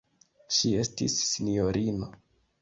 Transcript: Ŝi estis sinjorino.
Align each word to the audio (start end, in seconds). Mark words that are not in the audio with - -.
Ŝi 0.59 0.71
estis 0.83 1.19
sinjorino. 1.27 2.11